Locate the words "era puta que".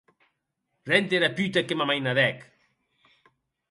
1.19-1.79